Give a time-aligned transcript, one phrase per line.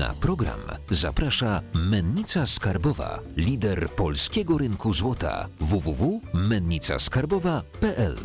[0.00, 0.60] Na program
[0.90, 8.16] zaprasza Mennica Skarbowa, lider polskiego rynku złota www.mennicaskarbowa.pl.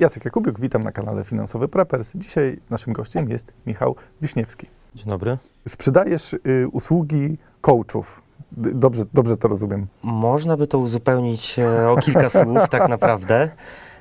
[0.00, 2.12] Jacek Jakubiuk, witam na kanale Finansowy Preppers.
[2.14, 4.66] Dzisiaj naszym gościem jest Michał Wiśniewski.
[4.94, 5.38] Dzień dobry.
[5.68, 8.22] Sprzedajesz y, usługi coachów.
[8.52, 9.86] D- Dobrze, dobrze to rozumiem.
[10.02, 13.50] Można by to uzupełnić e, o kilka słów, tak naprawdę.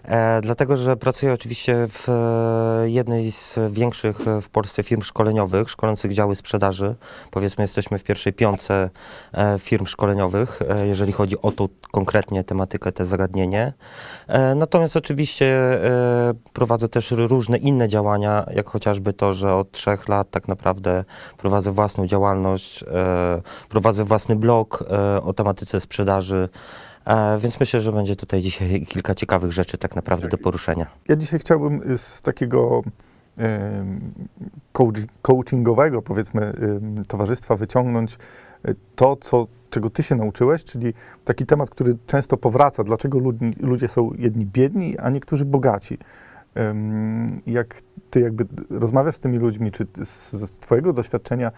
[0.04, 6.14] E, dlatego, że pracuję oczywiście w e, jednej z większych w Polsce firm szkoleniowych, szkolących
[6.14, 6.96] działy sprzedaży.
[7.32, 8.90] Powiedzmy, jesteśmy w pierwszej piątce
[9.34, 13.74] e, firm szkoleniowych, jeżeli chodzi o tą konkretnie tematykę, te zagadnienie.
[14.56, 15.80] Natomiast oczywiście
[16.54, 21.04] prowadzę też różne inne działania, jak chociażby to, że od trzech lat tak naprawdę
[21.38, 22.84] prowadzę własną działalność,
[23.70, 24.84] prowadzę własny blog
[25.24, 26.50] o tematyce sprzedaży.
[27.06, 30.86] E, więc myślę, że będzie tutaj dzisiaj kilka ciekawych rzeczy tak naprawdę do poruszenia.
[31.08, 32.82] Ja dzisiaj chciałbym y, z takiego
[34.74, 36.54] coach- coachingowego, powiedzmy,
[37.08, 38.18] towarzystwa wyciągnąć
[38.96, 40.94] to, co, czego ty się nauczyłeś, czyli
[41.26, 42.84] taki temat, który często powraca.
[42.84, 45.98] Dlaczego ludzi, ludzie są jedni biedni, a niektórzy bogaci?
[47.46, 51.52] Jak ty jakby rozmawiasz z tymi ludźmi, czy z, z twojego doświadczenia,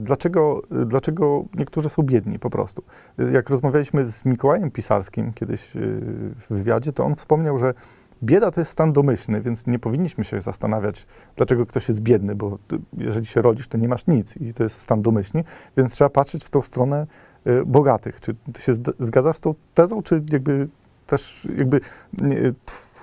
[0.00, 2.82] dlaczego, dlaczego niektórzy są biedni po prostu?
[3.32, 5.80] Jak rozmawialiśmy z Mikołajem Pisarskim kiedyś y,
[6.36, 7.74] w wywiadzie, to on wspomniał, że
[8.22, 11.06] bieda to jest stan domyślny, więc nie powinniśmy się zastanawiać,
[11.36, 12.58] dlaczego ktoś jest biedny, bo
[12.98, 15.44] jeżeli się rodzisz, to nie masz nic i to jest stan domyślny,
[15.76, 17.06] więc trzeba patrzeć w tą stronę
[17.46, 18.20] y, bogatych.
[18.20, 20.68] Czy ty się zgadzasz z tą tezą, czy jakby
[21.06, 21.80] też jakby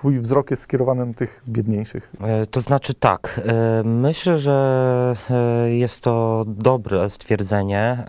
[0.02, 2.12] twój wzrok jest skierowany na tych biedniejszych?
[2.20, 8.04] E, To znaczy tak, e, myślę, że e, jest to dobre stwierdzenie.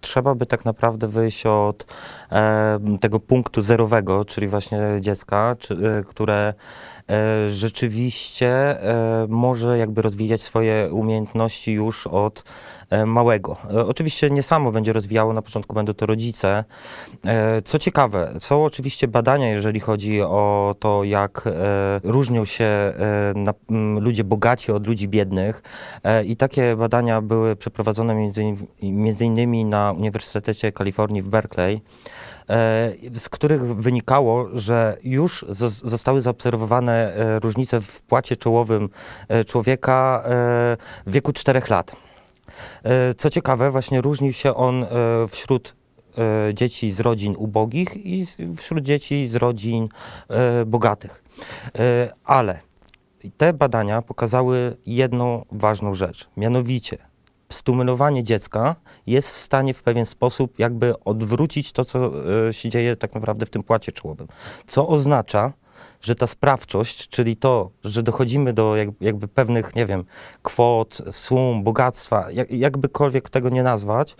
[0.00, 1.86] Trzeba by tak naprawdę wyjść od
[3.00, 5.56] tego punktu zerowego, czyli właśnie dziecka,
[6.06, 6.54] które
[7.48, 8.48] rzeczywiście
[8.82, 12.44] e, może jakby rozwijać swoje umiejętności już od
[12.90, 13.56] e, małego.
[13.70, 16.64] E, Oczywiście nie samo będzie rozwijało, na początku będą to rodzice.
[17.26, 21.50] E, Co ciekawe, są oczywiście badania, jeżeli chodzi o to, jak e,
[22.04, 22.94] różnią się e,
[24.00, 25.62] ludzie bogaci od ludzi biednych.
[26.04, 28.42] E, I takie badania były przeprowadzone między,
[28.82, 31.80] między innymi na Uniwersytecie Kalifornii w Berkeley, e,
[33.14, 38.88] z których wynikało, że już zos- zostały zaobserwowane e, różnice w płacie czołowym
[39.28, 40.28] e, człowieka e,
[41.06, 41.96] w wieku 4 lat.
[42.84, 44.88] E, Co ciekawe, właśnie różnił się on e,
[45.28, 45.74] wśród
[46.18, 48.26] e, dzieci z rodzin ubogich i
[48.56, 49.88] wśród dzieci z rodzin
[50.28, 51.22] e, bogatych.
[51.78, 52.60] E, Ale
[53.36, 56.96] te badania pokazały jedną ważną rzecz, mianowicie
[57.48, 58.76] stymulowanie dziecka
[59.06, 62.12] jest w stanie w pewien sposób jakby odwrócić to, co
[62.48, 64.28] e, się dzieje tak naprawdę w tym płacie czołowym.
[64.66, 65.52] Co oznacza,
[66.00, 70.04] że ta sprawczość, czyli to, że dochodzimy do jak, jakby pewnych, nie wiem,
[70.42, 74.16] kwot, sum, bogactwa, jak, jakbykolwiek tego nie nazwać,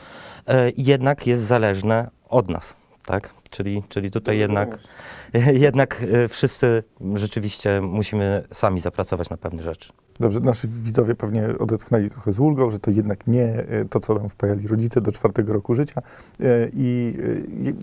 [0.47, 2.77] e, jednak jest zależne od nas,
[3.07, 3.35] tak?
[3.51, 4.79] Czyli, czyli tutaj jednak,
[5.67, 6.83] jednak e, wszyscy
[7.15, 9.93] rzeczywiście musimy sami zapracować na pewne rzeczy.
[10.21, 14.15] Dobrze, nasi widzowie pewnie odetchnęli trochę z ulgą, że to jednak nie e, to, co
[14.15, 16.03] nam wpajali rodzice do czwartego roku życia.
[16.41, 17.19] E, I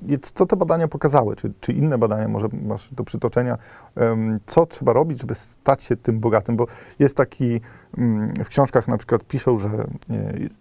[0.10, 1.36] e, i co te badania pokazały?
[1.36, 3.58] Czy, czy inne badania, może masz do przytoczenia,
[4.46, 6.58] co trzeba robić, żeby stać się tym bogatym?
[6.58, 6.68] Bo
[7.00, 7.62] jest taki,
[7.98, 9.70] mm, w książkach na przykład piszą, że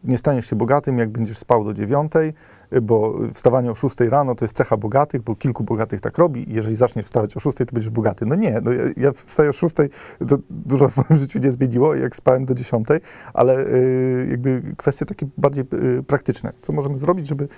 [0.04, 2.34] nie staniesz się bogatym, jak będziesz spał do dziewiątej,
[2.82, 6.76] bo wstawanie o szóstej rano to jest cecha bogatych, bo kilku bogatych tak robi jeżeli
[6.76, 8.26] zaczniesz wstawać o szóstej, to będziesz bogaty.
[8.26, 9.90] No nie, no ja, ja wstaję o szóstej,
[10.28, 11.61] to dużo w moim życiu nie zmieniło,
[11.94, 13.00] jak spałem do dziesiątej,
[13.34, 15.64] ale y, jakby kwestie takie bardziej
[15.98, 16.52] y, praktyczne.
[16.62, 17.48] Co możemy zrobić, żeby,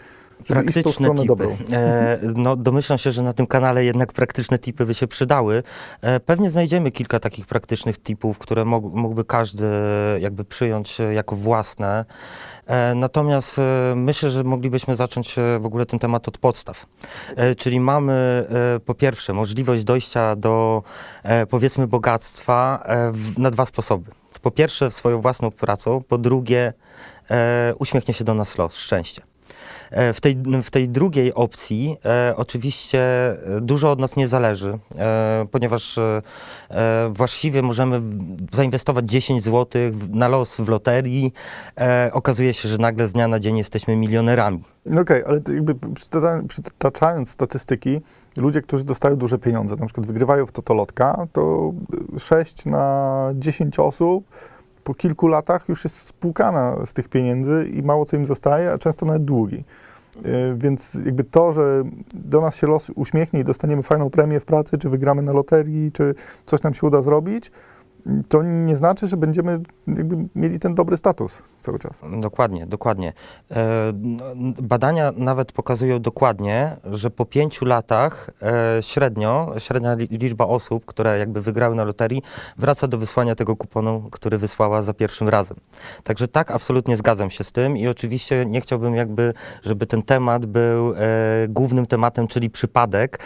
[0.92, 1.28] stronę tipy.
[1.28, 1.56] dobrą?
[1.72, 5.62] E, no, domyślam się, że na tym kanale jednak praktyczne tipy by się przydały.
[6.00, 9.66] E, pewnie znajdziemy kilka takich praktycznych tipów, które mógł, mógłby każdy
[10.20, 12.04] jakby przyjąć e, jako własne.
[12.66, 16.86] E, natomiast e, myślę, że moglibyśmy zacząć e, w ogóle ten temat od podstaw.
[17.36, 18.46] E, czyli mamy
[18.76, 20.82] e, po pierwsze możliwość dojścia do
[21.22, 24.10] e, powiedzmy bogactwa e, w, na dwa sposoby.
[24.42, 26.72] Po pierwsze swoją własną pracą, po drugie
[27.30, 29.22] e, uśmiechnie się do nas los, szczęście.
[29.90, 34.78] E, W tej, w tej drugiej opcji e, oczywiście e, dużo od nas nie zależy,
[34.98, 36.22] e, ponieważ e,
[36.70, 38.00] e, właściwie możemy
[38.52, 41.32] zainwestować 10 zł na los w loterii.
[41.80, 44.62] E, okazuje się, że nagle z dnia na dzień jesteśmy milionerami.
[44.86, 48.00] No Okej, ale to jakby przytacza- przytaczając statystyki,
[48.36, 51.72] ludzie, którzy dostają duże pieniądze, na przykład wygrywają w Totolotka, to
[52.18, 54.24] 6 na 10 osób
[54.84, 58.78] po kilku latach już jest spłukana z tych pieniędzy i mało co im zostaje, a
[58.78, 59.64] często nawet długi.
[60.16, 61.82] Y, Więc jakby to, że
[62.14, 65.92] do nas się los uśmiechnie i dostaniemy fajną premię w pracy, czy wygramy na loterii,
[65.92, 66.14] czy
[66.46, 67.50] coś nam się uda zrobić,
[68.28, 69.60] to nie znaczy, że będziemy
[70.34, 72.02] mieli ten dobry status cały czas.
[72.20, 73.12] Dokładnie, dokładnie.
[73.50, 73.92] E,
[74.62, 81.18] Badania nawet pokazują dokładnie, że po pięciu latach e, średnio, średnia li- liczba osób, które
[81.18, 82.22] jakby wygrały na loterii,
[82.58, 85.56] wraca do wysłania tego kuponu, który wysłała za pierwszym razem.
[86.02, 90.46] Także tak, absolutnie zgadzam się z tym i oczywiście nie chciałbym jakby, żeby ten temat
[90.46, 90.96] był e,
[91.48, 93.18] głównym tematem, czyli przypadek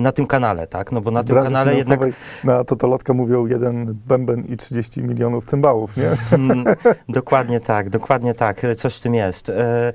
[0.00, 0.92] na tym kanale, tak?
[0.92, 2.00] No bo na tym kanale jednak
[2.44, 6.10] Na Totolotka mówią jeden bęben i 30 milionów cymbałów, nie?
[6.32, 6.64] Mm,
[7.08, 9.48] dokładnie tak, dokładnie tak, coś w tym jest.
[9.48, 9.92] E,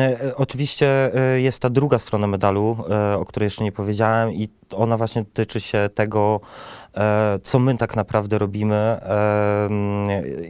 [0.00, 4.48] e, oczywiście e, jest ta druga strona medalu, e, o której jeszcze nie powiedziałem i
[4.74, 6.40] ona właśnie dotyczy się tego,
[6.96, 9.68] e, co my tak naprawdę robimy, e,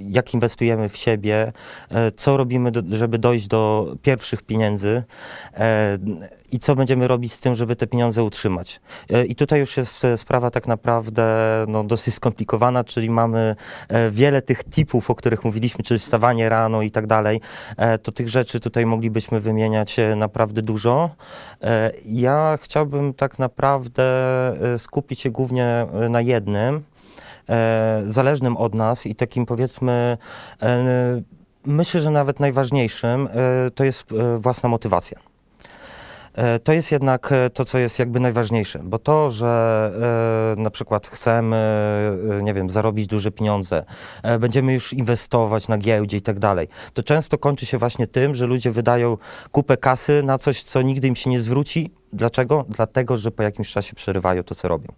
[0.00, 1.52] jak inwestujemy w siebie,
[1.90, 5.02] e, co robimy, żeby dojść do pierwszych pieniędzy
[6.52, 8.80] i co będziemy robić z tym, żeby te pieniądze utrzymać.
[9.28, 11.24] I tutaj już jest sprawa tak naprawdę
[11.68, 13.56] no, dosyć skomplikowana, czyli mamy
[14.10, 17.40] wiele tych tipów, o których mówiliśmy, czyli wstawanie rano i tak dalej,
[18.02, 21.10] to tych rzeczy tutaj moglibyśmy wymieniać naprawdę dużo.
[22.04, 24.11] Ja chciałbym tak naprawdę
[24.78, 26.82] skupić się głównie e, na jednym,
[27.48, 30.18] e, zależnym od nas i takim powiedzmy,
[30.62, 31.22] e,
[31.66, 35.18] myślę, że nawet najważniejszym, e, to jest e, własna motywacja.
[36.34, 39.90] E, To jest jednak e, to, co jest jakby najważniejsze, bo to, że
[40.58, 41.56] e, na przykład chcemy,
[42.38, 43.84] e, nie wiem, zarobić duże pieniądze,
[44.22, 48.34] e, będziemy już inwestować na giełdzie i tak dalej, to często kończy się właśnie tym,
[48.34, 49.16] że ludzie wydają
[49.50, 51.90] kupę kasy na coś, co nigdy im się nie zwróci.
[52.12, 52.64] Dlaczego?
[52.68, 54.92] Dlatego, że po jakimś czasie przerywają to, co robią.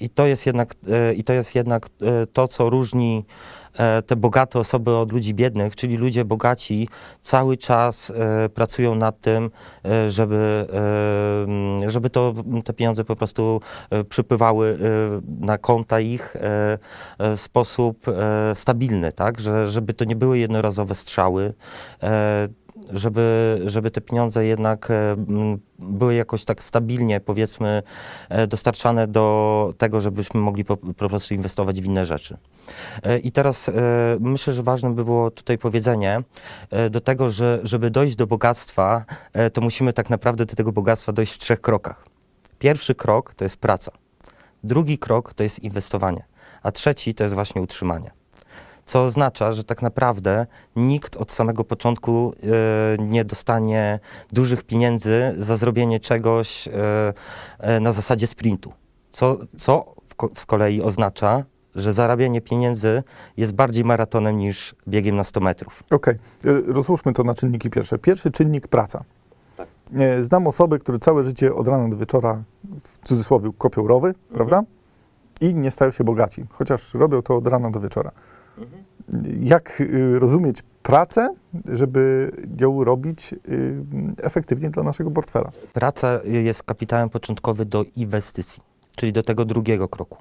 [0.00, 3.24] I to jest jednak, e, i to, jest jednak e, to, co różni
[3.78, 6.88] e, te bogate osoby od ludzi biednych, czyli ludzie bogaci
[7.22, 8.12] cały czas
[8.54, 9.50] pracują nad tym,
[10.08, 10.66] żeby,
[11.86, 12.34] żeby to,
[12.64, 13.60] te pieniądze po prostu
[14.08, 14.78] przypływały
[15.40, 16.36] na konta ich
[17.18, 18.06] w sposób
[18.54, 19.40] stabilny, tak?
[19.40, 21.54] Że, żeby to nie były jednorazowe strzały,
[22.90, 25.16] żeby, żeby te pieniądze jednak e,
[25.78, 27.82] były jakoś tak stabilnie, powiedzmy,
[28.28, 32.36] e, dostarczane do tego, żebyśmy mogli po, po prostu inwestować w inne rzeczy.
[33.02, 33.70] E, I teraz
[34.20, 36.22] myślę, że ważne by było tutaj powiedzenie
[36.90, 39.04] do tego, że żeby dojść do bogactwa,
[39.52, 42.06] to musimy tak naprawdę do tego bogactwa dojść w trzech krokach.
[42.58, 43.92] Pierwszy krok to jest praca,
[44.64, 46.24] drugi krok to jest inwestowanie,
[46.62, 48.10] a trzeci to jest właśnie utrzymanie.
[48.86, 50.46] Co oznacza, że tak naprawdę
[50.76, 54.00] nikt od samego początku e, nie dostanie
[54.32, 56.72] dużych pieniędzy za zrobienie czegoś e,
[57.58, 58.72] e, na zasadzie sprintu.
[59.10, 59.94] Co, co
[60.34, 61.44] z kolei oznacza,
[61.74, 63.02] że zarabianie pieniędzy
[63.36, 65.82] jest bardziej maratonem niż biegiem na 100 metrów.
[65.90, 66.14] Okej,
[66.46, 67.98] y, rozłóżmy to na czynniki pierwsze.
[67.98, 69.04] Pierwszy czynnik praca.
[69.56, 69.68] Tak.
[70.20, 72.42] Znam osoby, które całe życie od rana do wieczora,
[72.82, 74.62] w cudzysłowie, kopią rowy, prawda?
[75.40, 78.10] I nie stają się bogaci, chociaż robią to od rana do wieczora.
[79.40, 81.34] Jak y, rozumieć pracę,
[81.68, 82.30] żeby
[82.60, 83.38] ją robić y,
[84.22, 85.50] efektywnie dla naszego portfela?
[85.72, 88.62] Praca jest kapitałem początkowy do inwestycji,
[88.96, 90.18] czyli do tego drugiego kroku.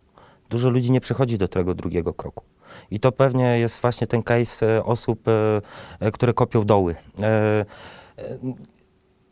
[0.50, 2.44] Dużo ludzi nie przechodzi do tego drugiego kroku.
[2.92, 5.24] I to pewnie jest właśnie ten case e, osób,
[6.14, 6.96] które kopią doły.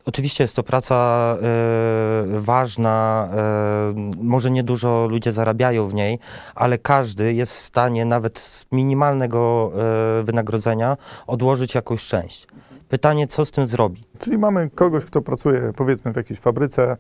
[0.05, 6.19] Oczywiście jest to praca e, ważna, e, może nie dużo ludzie zarabiają w niej,
[6.55, 9.71] ale każdy jest w stanie nawet z minimalnego
[10.19, 12.47] e, wynagrodzenia odłożyć jakąś część.
[12.89, 14.03] Pytanie, co z tym zrobi?
[14.19, 16.97] Czyli mamy kogoś, kto pracuje powiedzmy w jakiejś fabryce,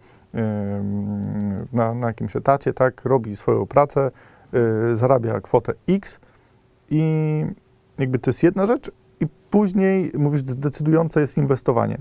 [1.73, 4.11] na, na jakimś etacie, tak, robi swoją pracę,
[4.91, 6.19] y, zarabia kwotę X
[6.89, 7.03] i
[7.97, 11.97] jakby to jest jedna rzecz i później, mówisz, decydujące jest inwestowanie.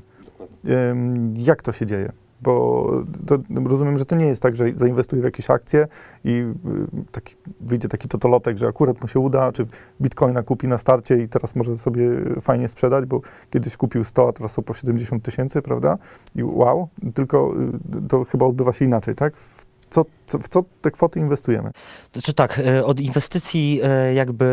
[1.34, 2.12] Jak to się dzieje?
[2.42, 2.86] Bo
[3.26, 5.86] to, rozumiem, że to nie jest tak, że zainwestuje w jakieś akcje
[6.24, 9.66] i y, taki, wyjdzie taki totolotek, że akurat mu się uda, czy
[10.00, 14.32] bitcoina kupi na starcie i teraz może sobie fajnie sprzedać, bo kiedyś kupił 100, a
[14.32, 15.98] teraz są po 70 tysięcy, prawda?
[16.34, 17.54] I wow, tylko
[17.96, 19.36] y, to chyba odbywa się inaczej, tak?
[19.36, 21.70] W co, co, w co te kwoty inwestujemy?
[22.12, 24.44] Znaczy tak, e, od inwestycji e, jakby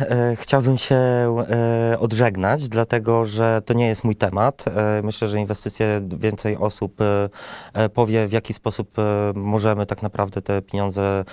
[0.00, 1.00] e, chciałbym się
[1.98, 4.64] odżegnać, dlatego że to nie jest mój temat.
[5.02, 6.96] Myślę, że inwestycje więcej osób
[7.94, 8.94] powie, w jaki sposób
[9.34, 11.24] możemy tak naprawdę te pieniądze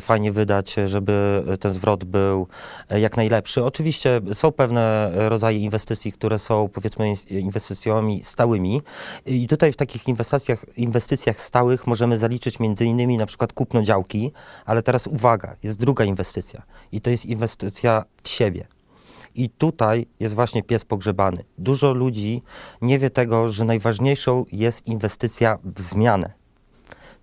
[0.00, 2.46] fajnie wydać, żeby ten zwrot był
[2.90, 3.64] jak najlepszy.
[3.64, 8.82] Oczywiście są pewne rodzaje inwestycji, które są powiedzmy inwestycjami stałymi
[9.26, 14.32] i tutaj w takich inwestycjach, inwestycjach stałych możemy zaliczyć między innymi na przykład kupno działki,
[14.64, 18.66] ale teraz uwaga, jest druga inwestycja i to jest inwestycja w siebie.
[19.34, 21.44] I tutaj jest właśnie pies pogrzebany.
[21.58, 22.42] Dużo ludzi
[22.82, 26.32] nie wie tego, że najważniejszą jest inwestycja w zmianę.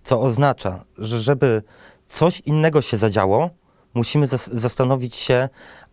[0.04, 1.62] Co oznacza, że żeby
[2.06, 3.50] coś innego się zadziało,
[3.94, 5.48] musimy zas- zastanowić się,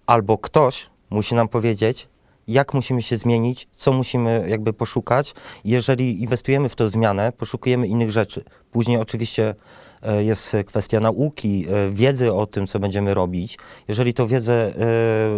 [0.06, 2.10] albo ktoś musi nam powiedzieć,
[2.52, 5.34] jak musimy się zmienić, co musimy jakby poszukać.
[5.66, 8.44] Jeżeli inwestujemy w tę zmianę, poszukujemy innych rzeczy.
[8.72, 9.56] Później oczywiście
[10.02, 13.58] e, jest kwestia nauki, e, wiedzy o tym, co będziemy robić.
[13.88, 14.74] Jeżeli tą wiedzę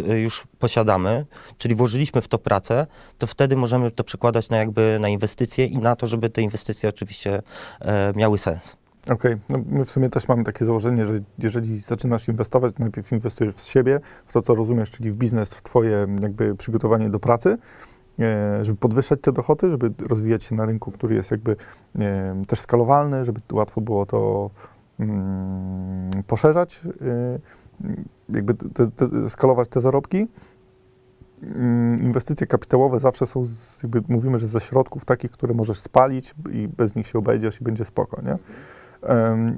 [0.10, 1.26] e, już posiadamy,
[1.58, 5.78] czyli włożyliśmy w to pracę, to wtedy możemy to przekładać na jakby na inwestycje i
[5.78, 7.42] na to, żeby te inwestycje oczywiście
[8.16, 8.83] miały sens.
[9.10, 13.12] Okej, no my w sumie też mamy takie założenie, że jeżeli zaczynasz inwestować, to najpierw
[13.12, 17.20] inwestujesz w siebie, w to, co rozumiesz, czyli w biznes, w twoje jakby przygotowanie do
[17.20, 17.58] pracy,
[18.20, 21.56] e, żeby podwyższać te dochody, żeby rozwijać się na rynku, który jest jakby
[22.00, 24.50] e, też skalowalny, żeby łatwo było to
[25.00, 27.40] mm, poszerzać, e,
[28.30, 30.28] jakby te, te, skalować te zarobki.
[31.44, 36.36] Mm, Inwestycje kapitałowe zawsze są, z, jakby mówimy, że ze środków takich, które możesz spalić
[36.52, 38.38] i bez nich się obejdziesz i będzie spoko, nie?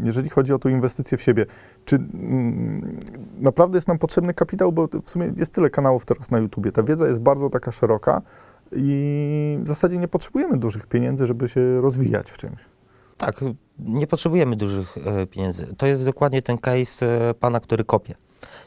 [0.04, 1.46] Jeżeli chodzi o tą inwestycję w siebie,
[1.86, 3.00] czy mm,
[3.40, 6.84] naprawdę jest nam potrzebny kapitał, bo w sumie jest tyle kanałów teraz na YouTubie, ta
[6.84, 8.22] wiedza jest bardzo taka szeroka
[8.72, 12.60] i w zasadzie nie potrzebujemy dużych pieniędzy, żeby się rozwijać w czymś.
[13.18, 13.44] Tak,
[13.80, 15.75] nie potrzebujemy dużych e, pieniędzy.
[15.78, 18.16] To jest dokładnie ten case e, pana, który kopie.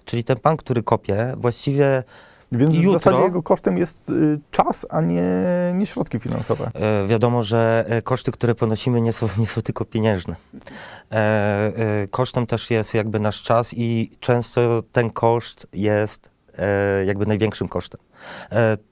[0.04, 2.02] Czyli ten pan, który kopie, właściwie
[2.52, 5.22] Więc w Jutro- zasadzie jego kosztem jest y, czas, a nie,
[5.74, 6.70] nie środki finansowe.
[6.74, 10.36] e, wiadomo, że e, koszty, które ponosimy, nie są, nie są tylko pieniężne.
[11.12, 11.72] E,
[12.10, 16.30] kosztem też jest jakby nasz czas i często ten koszt jest
[17.06, 18.00] jakby największym kosztem.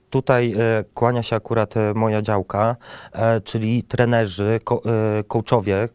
[0.09, 0.55] Tutaj
[0.93, 2.75] kłania się akurat moja działka,
[3.43, 4.59] czyli trenerzy,
[5.27, 5.89] coachowie.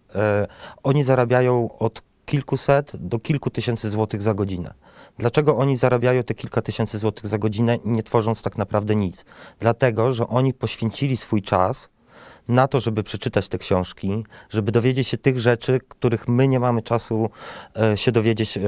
[0.83, 4.75] Oni zarabiają od kilkuset do kilku tysięcy złotych za godzinę.
[5.19, 9.25] Dlaczego oni zarabiają te kilka tysięcy złotych za godzinę, nie tworząc tak naprawdę nic?
[9.61, 11.89] Dlatego, że oni poświęcili swój czas
[12.49, 16.83] na to, żeby przeczytać te książki, żeby dowiedzieć się tych rzeczy, których my nie mamy
[16.83, 17.31] czasu
[17.77, 18.61] e, się dowiedzieć, e,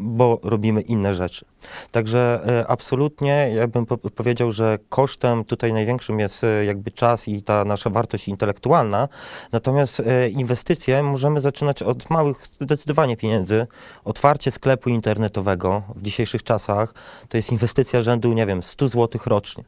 [0.00, 1.44] bo robimy inne rzeczy.
[1.90, 7.42] Także e, absolutnie ja bym po powiedział, że kosztem tutaj największym jest jakby czas i
[7.42, 9.08] ta nasza wartość intelektualna,
[9.52, 13.66] natomiast inwestycje możemy zaczynać od małych zdecydowanie pieniędzy.
[14.04, 16.94] Otwarcie sklepu internetowego w dzisiejszych czasach
[17.28, 19.64] to jest inwestycja rzędu, nie wiem, 100 zł rocznie.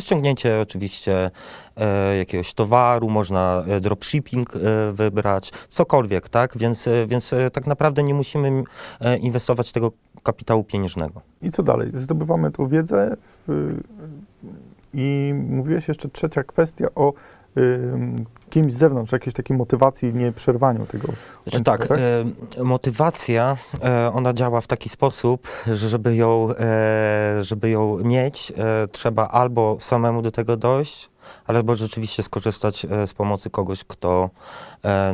[0.00, 1.30] Ściągnięcie oczywiście
[1.76, 4.58] e, jakiegoś towaru, można e, dropshipping e,
[4.92, 6.58] wybrać, cokolwiek, tak?
[6.58, 8.62] Więc, e, więc e, tak naprawdę nie musimy
[9.20, 11.20] inwestować tego kapitału pieniężnego.
[11.42, 11.90] I co dalej?
[11.94, 13.74] Zdobywamy tą wiedzę w,
[14.94, 17.12] i mówiłeś jeszcze trzecia kwestia o
[18.50, 21.08] kimś z zewnątrz, jakiejś takiej motywacji, nie przerwaniu tego.
[21.46, 21.98] Znaczy łańcucha, tak,
[22.58, 28.52] e, motywacja, e, ona działa w taki sposób, że żeby ją, e, żeby ją mieć,
[28.56, 31.10] e, trzeba albo samemu do tego dojść,
[31.46, 34.30] albo rzeczywiście skorzystać z pomocy kogoś, kto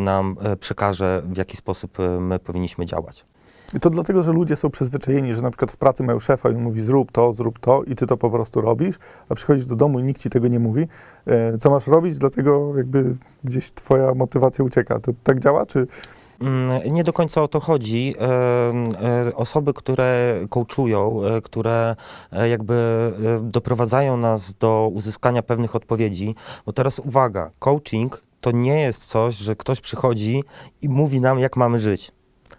[0.00, 3.24] nam przekaże, w jaki sposób my powinniśmy działać.
[3.74, 6.54] I to dlatego, że ludzie są przyzwyczajeni, że na przykład w pracy mają szefa i
[6.54, 8.96] on mówi zrób to, zrób to i ty to po prostu robisz,
[9.28, 10.86] a przychodzisz do domu i nikt ci tego nie mówi,
[11.26, 15.00] e, co masz robić, dlatego jakby gdzieś twoja motywacja ucieka.
[15.00, 15.86] To tak działa, czy...
[16.40, 18.14] Mm, Nie do końca o to chodzi.
[18.20, 21.96] E, e, Osoby, które coachują, które
[22.48, 23.12] jakby
[23.42, 26.34] doprowadzają nas do uzyskania pewnych odpowiedzi,
[26.66, 30.44] bo teraz uwaga, coaching to nie jest coś, że ktoś przychodzi
[30.82, 32.12] i mówi nam, jak mamy żyć.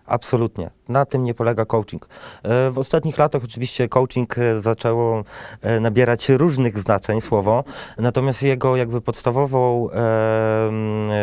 [0.06, 0.70] Absolutnie.
[0.90, 2.08] Na tym nie polega coaching.
[2.44, 5.24] E, W ostatnich latach oczywiście coaching e, zaczęło
[5.62, 7.64] e, nabierać różnych znaczeń słowo,
[7.98, 9.90] natomiast jego jakby podstawową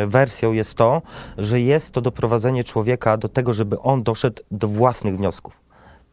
[0.07, 1.03] wersją jest to,
[1.39, 5.61] że jest to doprowadzenie człowieka do tego, żeby on doszedł do własnych wniosków.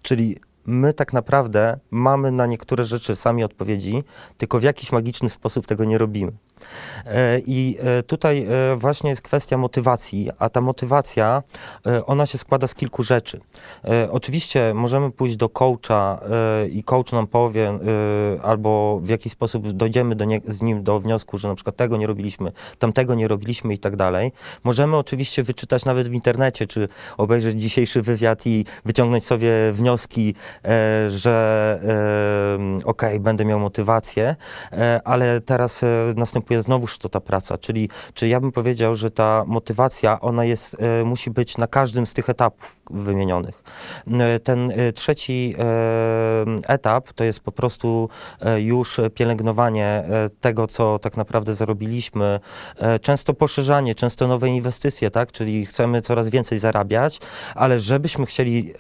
[0.01, 4.03] Czyli my tak naprawdę mamy na niektóre rzeczy sami odpowiedzi,
[4.37, 6.31] tylko w jakiś magiczny sposób tego nie robimy.
[7.05, 11.43] E, I e, tutaj e, właśnie jest kwestia motywacji, a ta motywacja,
[12.05, 13.39] ona się składa z kilku rzeczy.
[14.11, 16.19] Oczywiście możemy pójść do coacha
[16.71, 17.79] i coach nam powie,
[18.43, 21.97] albo w jakiś sposób dojdziemy do nie, z nim do wniosku, że na przykład tego
[21.97, 24.31] nie robiliśmy, tamtego nie robiliśmy i tak dalej.
[24.63, 26.87] Możemy oczywiście wyczytać nawet w internecie, czy
[27.17, 30.35] obejrzeć dzisiejszy wywiad i wyciągnąć sobie wnioski,
[31.07, 31.79] że
[32.85, 34.35] okej, będę miał motywację,
[35.03, 35.87] ale teraz e,
[36.47, 40.81] następuje znowuż to ta praca, czyli czy ja bym powiedział, że ta motywacja, ona jest,
[40.81, 42.77] e, musi być na każdym z tych etapów.
[42.89, 43.63] wymienionych.
[44.07, 45.55] E, Ten e, trzeci
[46.67, 48.09] etap to jest po prostu
[48.57, 50.03] już pielęgnowanie
[50.41, 52.39] tego, co tak naprawdę zarobiliśmy,
[53.01, 55.31] często poszerzanie, często nowe inwestycje, tak?
[55.31, 57.19] czyli chcemy coraz więcej zarabiać,
[57.55, 58.73] ale żebyśmy chcieli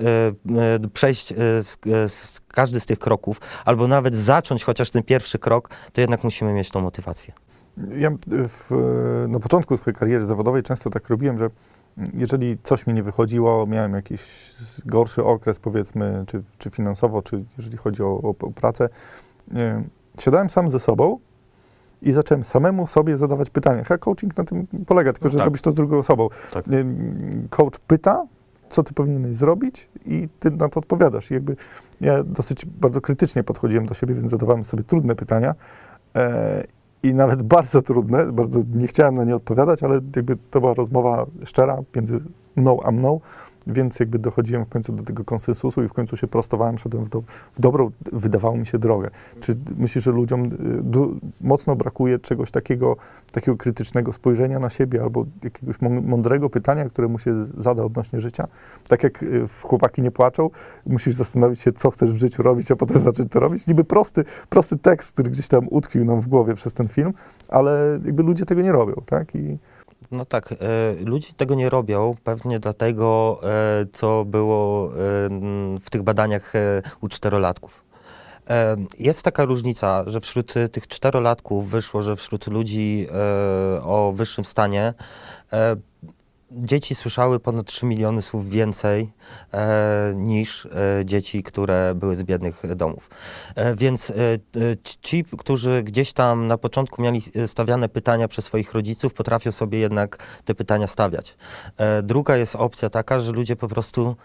[0.93, 1.27] przejść
[1.61, 6.23] z, z każdy z tych kroków, albo nawet zacząć chociaż ten pierwszy krok, to jednak
[6.23, 7.33] musimy mieć tą motywację.
[7.97, 8.71] Ja w,
[9.27, 11.49] na początku swojej kariery zawodowej często tak robiłem, że
[12.13, 14.53] jeżeli coś mi nie wychodziło, miałem jakiś
[14.85, 18.89] gorszy okres, powiedzmy, czy, czy finansowo, czy jeżeli chodzi o, o, o pracę,
[19.51, 19.83] nie,
[20.19, 21.19] siadałem sam ze sobą
[22.01, 23.83] i zacząłem samemu sobie zadawać pytania.
[23.89, 25.45] A coaching na tym polega, tylko No że tak.
[25.45, 26.29] robisz to z drugą osobą.
[26.53, 26.67] Tak.
[26.67, 26.85] Nie,
[27.49, 28.23] Coach pyta,
[28.69, 31.31] co ty powinieneś zrobić i ty na to odpowiadasz.
[31.31, 31.55] I jakby
[32.01, 35.55] ja dosyć bardzo krytycznie podchodziłem do siebie, więc zadawałem sobie trudne pytania.
[36.15, 36.63] E,
[37.03, 41.25] i nawet bardzo trudne, bardzo nie chciałem na nie odpowiadać, ale jakby to była rozmowa
[41.45, 42.19] szczera między
[42.57, 43.19] mną a mną,
[43.67, 47.09] więc jakby dochodziłem w końcu do tego konsensusu i w końcu się prostowałem, szedłem w,
[47.09, 47.23] do,
[47.53, 49.09] w dobrą, wydawało mi się, drogę.
[49.39, 50.49] Czy myślisz, że ludziom y,
[50.83, 52.97] du, mocno brakuje czegoś takiego,
[53.31, 58.19] takiego krytycznego spojrzenia na siebie albo jakiegoś mą- mądrego pytania, które mu się zada odnośnie
[58.19, 58.47] życia?
[58.87, 60.49] Tak jak y, w Chłopaki nie płaczą,
[60.85, 63.67] musisz zastanowić się, co chcesz w życiu robić, a potem zacząć to robić.
[63.67, 67.13] Niby prosty, prosty tekst, który gdzieś tam utkwił nam w głowie przez ten film,
[67.47, 69.35] ale jakby ludzie tego nie robią, tak?
[69.35, 69.57] I
[70.11, 70.55] No tak, e,
[71.05, 74.93] ludzie tego nie robią pewnie dlatego, e, co było e,
[75.79, 76.53] w tych badaniach
[77.01, 77.87] u czterolatków.
[78.99, 83.07] Jest taka różnica, że wśród tych czterolatków wyszło, że wśród ludzi
[83.83, 84.93] o wyższym stanie
[86.51, 89.11] dzieci słyszały ponad 3 miliony słów więcej
[89.53, 93.09] e, niż e, dzieci, które były z biednych domów.
[93.55, 94.13] E, więc e,
[95.01, 99.79] ci- którzy gdzieś tam na początku mieli e, stawiane pytania przez swoich rodziców, potrafią sobie
[99.79, 101.35] jednak te pytania stawiać.
[101.77, 104.15] E, druga jest opcja taka, że ludzie po prostu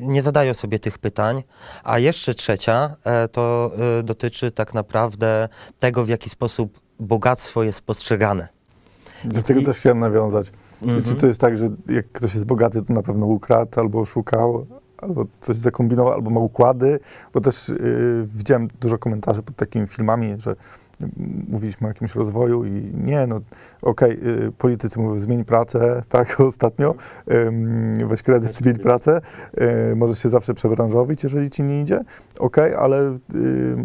[0.00, 1.42] nie zadają sobie tych pytań,
[1.84, 2.96] a jeszcze trzecia
[3.32, 3.70] to
[4.02, 8.59] dotyczy tak naprawdę tego, w jaki sposób bogactwo jest postrzegane.
[9.24, 10.52] Do tego I- też chciałem nawiązać.
[10.82, 11.02] Mhm.
[11.02, 14.66] Czy to jest tak, że jak ktoś jest bogaty, to na pewno ukradł albo oszukał,
[14.98, 17.00] albo coś zakombinował, albo ma układy?
[17.34, 20.56] Bo też y, widziałem dużo komentarzy pod takimi filmami, że
[21.48, 23.40] mówiliśmy o jakimś rozwoju i nie, no
[23.82, 24.12] okej,
[24.46, 26.94] y, politycy mówią zmień pracę, tak, ostatnio,
[28.06, 29.20] weź kredyt, zmień pracę,
[29.92, 32.00] y, możesz się zawsze przebranżowić, jeżeli ci nie idzie,
[32.38, 33.16] okej, ale y,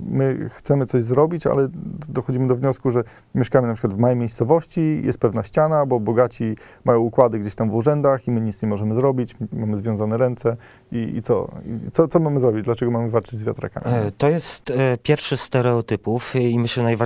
[0.05, 1.67] my chcemy coś zrobić, ale
[2.09, 3.03] dochodzimy do wniosku, że
[3.35, 7.69] mieszkamy na przykład w małej miejscowości, jest pewna ściana, bo bogaci mają układy gdzieś tam
[7.69, 10.57] w urzędach i my nic nie możemy zrobić, mamy związane ręce
[10.91, 11.51] i, i co?
[11.65, 12.07] I co?
[12.07, 12.65] Co mamy zrobić?
[12.65, 13.85] Dlaczego mamy walczyć z wiatrakami?
[13.95, 17.04] E, To jest e, pierwszy z stereotypów i myślę najważniejszy.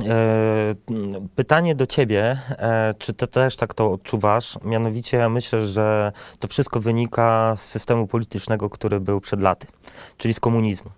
[0.00, 4.58] E, m, Pytanie do ciebie, e, czy ty też tak to odczuwasz?
[4.64, 9.66] Mianowicie ja myślę, że to wszystko wynika z systemu politycznego, który był przed laty,
[10.16, 10.90] czyli z komunizmu.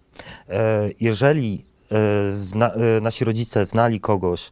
[0.49, 4.51] E, Jeżeli e, zna, e, nasi rodzice znali kogoś,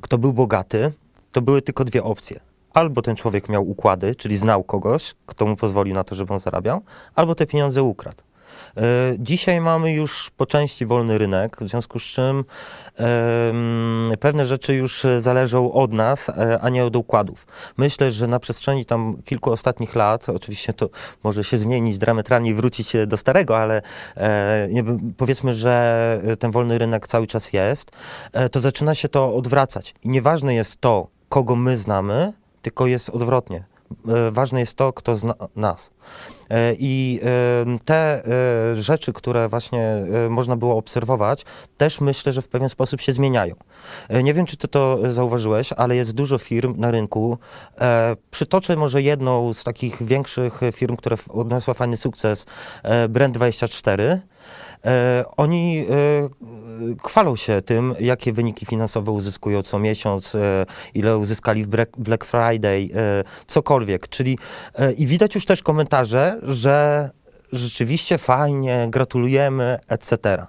[0.00, 0.92] kto był bogaty,
[1.32, 2.40] to były tylko dwie opcje.
[2.74, 6.40] Albo ten człowiek miał układy, czyli znał kogoś, kto mu pozwolił na to, żeby on
[6.40, 6.82] zarabiał,
[7.14, 8.22] albo te pieniądze ukradł.
[8.76, 8.80] E,
[9.18, 12.44] Dzisiaj mamy już po części wolny rynek, w związku z czym
[14.20, 17.46] pewne rzeczy już e, zależą od nas, e, a nie od układów.
[17.76, 20.88] Myślę, że na przestrzeni tam kilku ostatnich lat, oczywiście to
[21.24, 23.82] może się zmienić diametralnie i wrócić do starego, ale
[25.16, 27.90] powiedzmy, że ten wolny rynek cały czas jest,
[28.52, 29.94] to zaczyna się to odwracać.
[30.02, 33.73] I nieważne jest to, kogo my znamy, tylko jest odwrotnie.
[34.08, 35.90] E, Ważne jest to, kto zna nas.
[36.50, 37.20] E, I
[37.84, 41.44] te e, rzeczy, które właśnie można było obserwować,
[41.76, 43.54] też myślę, że w pewien sposób się zmieniają.
[44.22, 47.38] Nie wiem, czy ty to zauważyłeś, ale jest dużo firm na rynku.
[48.30, 52.46] Przytoczę może jedną z takich większych firm, która odniosła fajny sukces,
[52.82, 54.18] e, Brand24.
[54.86, 55.86] E, Oni e,
[57.04, 62.88] chwalą się tym, jakie wyniki finansowe uzyskują co miesiąc, e, ile uzyskali w Black- Friday,
[63.46, 64.08] cokolwiek.
[64.08, 64.38] Czyli
[64.96, 67.10] i widać już też komentarze, że
[67.52, 70.46] rzeczywiście fajnie, gratulujemy, etc.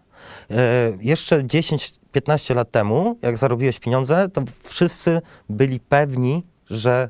[1.00, 7.10] Jeszcze 10-15 lat temu, jak zarobiłeś pieniądze, to wszyscy byli pewni, że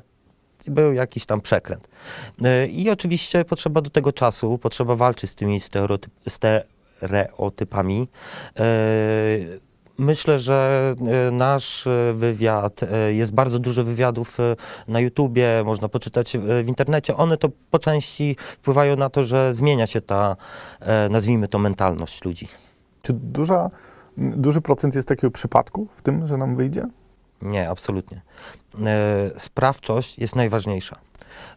[0.66, 1.88] był jakiś tam przekręt.
[2.68, 6.12] I oczywiście potrzeba do tego czasu, potrzeba walczyć z tymi stereotyp,
[6.96, 8.08] stereotypami.
[8.58, 8.64] E,
[9.98, 10.94] Myślę, że
[11.28, 14.38] e, nasz e, wywiad, jest bardzo dużo wywiadów
[14.88, 17.16] na YouTubie, można poczytać w internecie.
[17.16, 20.36] One to po części wpływają na to, że zmienia się ta,
[21.10, 22.48] nazwijmy to, mentalność ludzi.
[23.02, 23.70] Czy duża,
[24.16, 26.86] duży procent jest takiego przypadku w tym, że nam wyjdzie?
[27.46, 28.20] Nie, absolutnie.
[28.86, 30.96] E, sprawczość jest najważniejsza.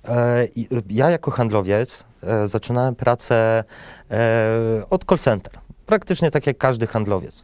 [0.06, 3.64] E, i- ja jako handlowiec e, zaczynałem pracę
[4.90, 5.54] od call center.
[5.86, 7.44] Praktycznie tak jak każdy handlowiec.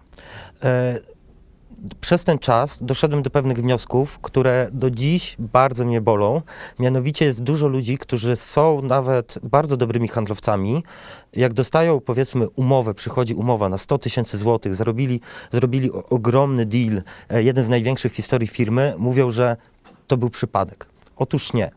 [2.01, 6.41] Przez ten czas doszedłem do pewnych wniosków, które do dziś bardzo mnie bolą.
[6.79, 10.83] Mianowicie jest dużo ludzi, którzy są nawet bardzo dobrymi handlowcami.
[11.33, 14.75] Jak dostają, powiedzmy, umowę, przychodzi umowa na 100 tysięcy złotych,
[15.51, 19.57] zrobili o- ogromny deal, e, jeden z największych w historii firmy, mówią, że
[20.07, 20.85] to był przypadek.
[21.17, 21.71] Otóż nie.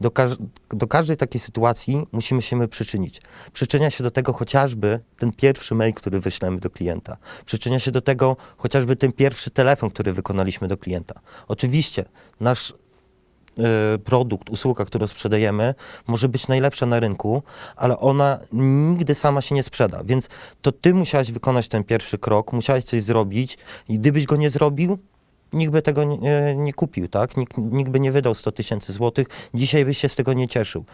[0.00, 0.36] Do, każ-
[0.70, 3.22] do każdej takiej sytuacji musimy się my przyczynić.
[3.52, 7.16] Przyczynia się do tego chociażby ten pierwszy mail, który wyślemy do klienta.
[7.46, 11.20] Przyczynia się do tego chociażby ten pierwszy telefon, który wykonaliśmy do klienta.
[11.48, 12.04] Oczywiście
[12.40, 12.74] nasz
[13.58, 15.74] e, produkt, usługa, którą sprzedajemy,
[16.06, 17.42] może być najlepsza na rynku,
[17.76, 20.04] ale ona nigdy sama się nie sprzeda.
[20.04, 20.28] Więc
[20.62, 24.98] to ty musiałeś wykonać ten pierwszy krok, musiałeś coś zrobić i gdybyś go nie zrobił,
[25.52, 27.36] nikt by tego nie, nie kupił, tak?
[27.36, 30.84] Nikt, nikt by nie wydał 100 tysięcy złotych, dzisiaj byś się z tego nie cieszył.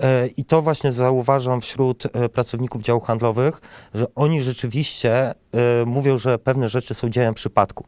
[0.00, 3.60] E, I to właśnie zauważam wśród e, pracowników działów handlowych,
[3.94, 5.34] że oni rzeczywiście e,
[5.86, 7.84] mówią, że pewne rzeczy są dziełem przypadku.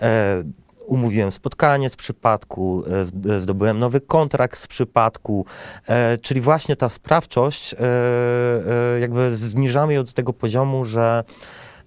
[0.00, 0.42] E,
[0.86, 2.84] umówiłem spotkanie z przypadku,
[3.30, 5.46] e, zdobyłem nowy kontrakt z przypadku,
[5.86, 11.24] e, czyli właśnie ta sprawczość, e, e, jakby zniżamy ją do tego poziomu, że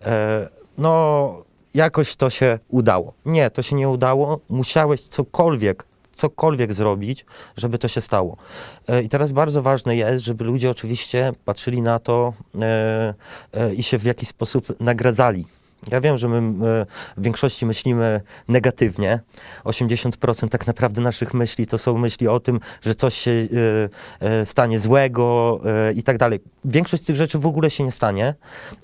[0.02, 1.43] e, no
[1.74, 3.14] jakoś to się udało.
[3.26, 7.26] Nie, to się nie udało, musiałeś cokolwiek cokolwiek zrobić,
[7.58, 8.38] żeby to się stało.
[8.88, 13.14] E, I teraz bardzo ważne jest, żeby ludzie oczywiście patrzyli na to e,
[13.54, 15.46] e, i się w jakiś sposób nagradzali.
[15.92, 16.86] Ja wiem, że my e,
[17.18, 19.20] w większości myślimy negatywnie.
[19.64, 24.46] 80% tak naprawdę naszych myśli to są myśli o tym, że coś się e, e,
[24.46, 25.60] stanie złego
[25.96, 26.40] i tak dalej.
[26.66, 28.36] Większość z tych rzeczy w ogóle się nie stanie,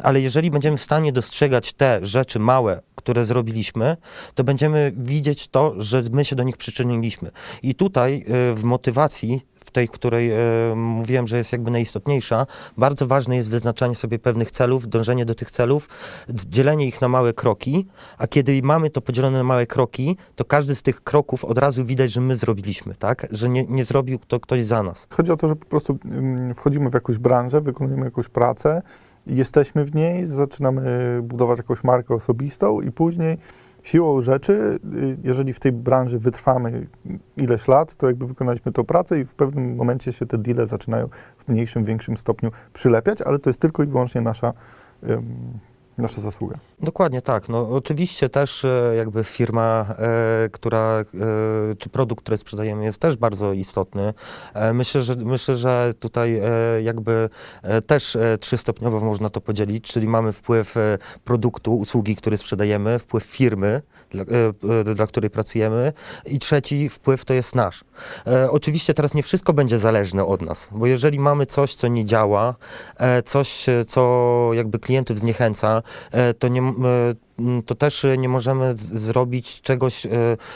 [0.04, 3.98] ale jeżeli będziemy w stanie dostrzegać te rzeczy małe, które zrobiliśmy,
[4.36, 7.32] to będziemy widzieć to, że my się do nich przyczyniliśmy.
[7.64, 10.38] I tutaj w motywacji, w tej, której e,
[10.76, 12.46] mówiłem, że jest jakby najistotniejsza,
[12.78, 15.90] bardzo ważne jest wyznaczanie sobie pewnych celów, dążenie do tych celów,
[16.30, 20.76] dzielenie ich na małe kroki, a kiedy mamy to podzielone na małe kroki, to każdy
[20.76, 23.28] z tych kroków od razu widać, że my zrobiliśmy, tak?
[23.32, 25.08] Że nie, nie zrobił to ktoś za nas.
[25.10, 28.82] Chodzi o to, że po prostu mm, wchodzimy w jakąś branżę, wykonujemy jakąś pracę,
[29.28, 33.38] jesteśmy w niej, zaczynamy budować jakąś markę osobistą i później
[33.84, 36.88] siłą rzeczy, y, jeżeli w tej branży wytrwamy
[37.38, 41.10] ileś lat, to jakby wykonaliśmy tą pracę i w pewnym momencie się te deale zaczynają
[41.38, 44.54] w mniejszym, większym stopniu przylepiać, ale to jest tylko i wyłącznie nasza,
[46.02, 46.58] nasza zasługa.
[46.80, 47.50] Dokładnie tak.
[47.50, 51.06] No, oczywiście też e, jakby firma, e, która, e,
[51.76, 54.14] czy produkt, który sprzedajemy jest też bardzo istotny.
[54.54, 57.30] E, myślę, że, myślę, że tutaj e, jakby
[57.64, 60.76] e, też trzystopniowo można to podzielić, czyli mamy wpływ
[61.24, 63.82] produktu, usługi, który sprzedajemy, wpływ firmy,
[64.12, 64.26] dla,
[64.96, 65.94] dla której pracujemy
[66.26, 67.84] i trzeci wpływ to jest nasz.
[68.50, 72.56] Oczywiście teraz nie wszystko będzie zależne od nas, bo jeżeli mamy coś, co nie działa,
[73.26, 75.82] coś, co jakby klientów zniechęca,
[76.40, 76.74] to, nie, e,
[77.66, 80.10] to też e, nie możemy zrobić czegoś, e,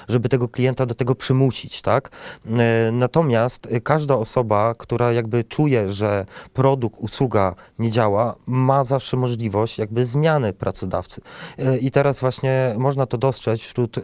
[0.08, 2.10] żeby tego klienta do tego przymusić, tak?
[2.46, 9.18] E, Natomiast e, każda osoba, która jakby czuje, że produkt, usługa nie działa, ma zawsze
[9.18, 11.22] możliwość jakby zmiany pracodawcy.
[11.58, 14.02] E, I teraz właśnie można to dostrzec wśród e,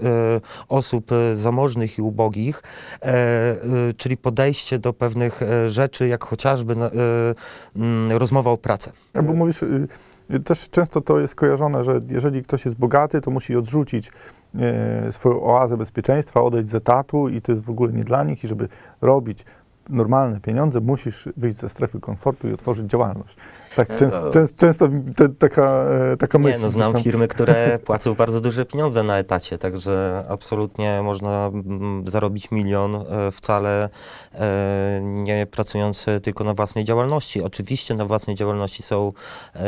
[0.68, 2.64] osób e, zamożnych i ubogich,
[3.02, 3.58] e, e,
[3.98, 6.76] czyli podejście do pewnych e, rzeczy, jak chociażby
[8.10, 8.92] e, rozmowa o pracę.
[9.14, 9.88] Albo mówisz, y,
[10.46, 14.12] też często to jest kojarzone, że jeżeli ktoś jest bogaty, to musi odrzucić
[14.56, 18.44] e, swoją oazę bezpieczeństwa, odejść z etatu i to jest w ogóle nie dla nich
[18.44, 18.68] i żeby
[19.02, 19.46] robić
[19.90, 23.36] normalne pieniądze, musisz wyjść ze strefy komfortu i otworzyć działalność.
[23.76, 24.30] Tak E, częst, no.
[24.30, 26.60] częst, często te, taka, e, taka Nie, myśl.
[26.60, 31.46] no gdzieś znam tam- firmy, które płacą bardzo duże pieniądze na etacie, także absolutnie można
[31.54, 33.90] mm, zarobić milion e, wcale
[35.02, 37.42] nie pracując tylko na własnej działalności.
[37.42, 39.14] Oczywiście na własnej działalności są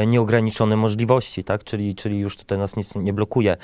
[0.08, 1.64] nieograniczone możliwości, tak?
[1.64, 3.58] czyli, czyli już tutaj nas nic nie blokuje.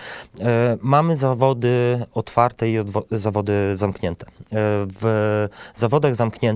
[0.81, 2.77] Mamy zawody otwarte i
[3.11, 4.25] zawody zamknięte.
[5.01, 6.46] W zawodach zamkniętych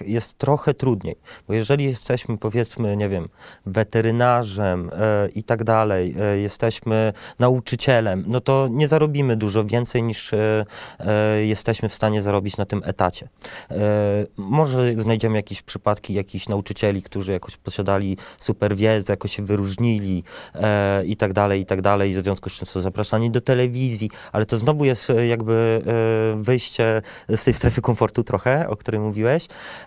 [0.00, 1.16] jest trochę trudniej,
[1.48, 3.28] bo jeżeli jesteśmy powiedzmy, nie wiem,
[3.66, 10.32] weterynarzem e, i tak dalej, e, jesteśmy nauczycielem, no to nie zarobimy dużo więcej niż
[10.32, 10.66] e,
[10.98, 13.28] e, jesteśmy w stanie zarobić na tym etacie.
[13.70, 13.76] E,
[14.36, 21.04] może znajdziemy jakieś przypadki jakichś nauczycieli, którzy jakoś posiadali super wiedzę, jakoś się wyróżnili e,
[21.04, 24.46] i tak dalej, i tak dalej, w związku z czym są zapraszani do telewizji, ale
[24.46, 25.82] to znowu jest e, jakby
[26.36, 29.39] e, wyjście z tej strefy komfortu trochę, o której mówiłeś,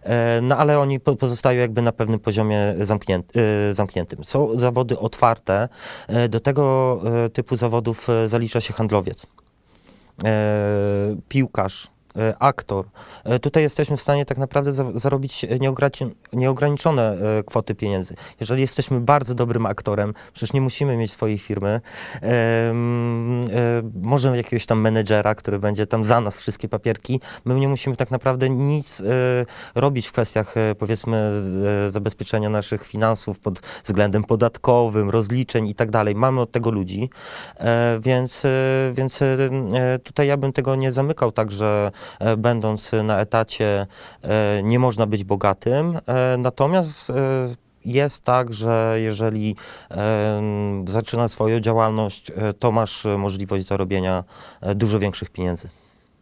[0.04, 4.24] e, no ale oni po, pozostają jakby na pewnym poziomie zamknięty, e, zamkniętym.
[4.24, 5.70] Są zawody otwarte,
[6.08, 6.64] e, do tego
[7.34, 9.28] typu zawodów zalicza się handlowiec.
[11.30, 11.88] piłkarz,
[12.40, 12.86] aktor.
[13.24, 15.46] E, Tutaj jesteśmy w stanie tak naprawdę za, zarobić
[16.34, 18.16] nieograniczone e, kwoty pieniędzy.
[18.40, 21.82] Jeżeli jesteśmy bardzo dobrym aktorem, przecież nie musimy mieć swojej firmy,
[22.22, 23.48] em, e,
[24.02, 28.12] może jakiegoś tam menedżera, który będzie tam za nas wszystkie papierki, my nie musimy tak
[28.12, 29.04] naprawdę nic e,
[29.76, 31.32] robić w kwestiach e, powiedzmy
[31.86, 36.16] e, zabezpieczenia naszych finansów pod względem podatkowym, rozliczeń i tak dalej.
[36.16, 37.10] Mamy od tego ludzi,
[37.58, 38.50] e, więc, e,
[38.94, 39.26] więc e,
[39.74, 42.03] e, tutaj ja bym tego nie zamykał tak, że e,
[42.38, 43.88] będąc na etacie
[44.22, 47.14] e, nie można być bogatym, e, natomiast e,
[47.86, 49.56] jest tak, że jeżeli
[49.92, 50.42] e,
[50.88, 54.24] zaczyna swoją działalność, e, to masz e, możliwość zarobienia
[54.62, 55.68] e, dużo większych pieniędzy.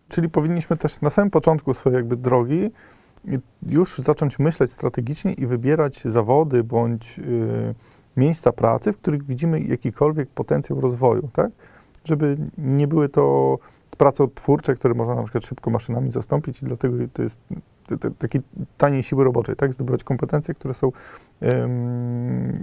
[0.10, 2.70] Czyli powinniśmy też na samym początku swojej jakby drogi
[3.68, 7.76] już zacząć myśleć strategicznie i wybierać zawody bądź y,
[8.18, 11.52] miejsca pracy, w których widzimy jakikolwiek potencjał rozwoju, tak?
[12.06, 13.58] Żeby nie były to
[14.02, 17.40] prace odtwórcze, które można na przykład szybko maszynami zastąpić i dlatego to jest
[17.88, 18.40] t- t- taki
[18.78, 19.74] taniej siły roboczej, tak?
[19.74, 20.92] Zdobywać kompetencje, które są
[21.44, 22.62] ym,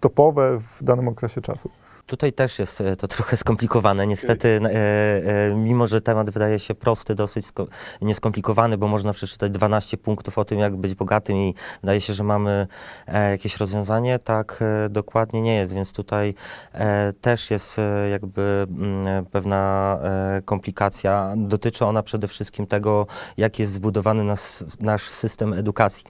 [0.00, 1.70] topowe w danym okresie czasu.
[2.08, 4.06] Tutaj też jest e, to trochę skomplikowane.
[4.06, 7.66] Niestety, e, e, mimo że temat wydaje się prosty, dosyć sko-
[8.02, 12.24] nieskomplikowany, bo można przeczytać 12 punktów o tym, jak być bogatym i wydaje się, że
[12.24, 12.66] mamy
[13.06, 16.34] e, jakieś rozwiązanie, tak e, dokładnie nie jest, więc tutaj
[16.72, 21.34] e, też jest e, jakby mm, pewna e, komplikacja.
[21.36, 24.47] Dotyczy ona przede wszystkim tego, jak jest zbudowany nas,
[24.80, 26.04] nasz system edukacji.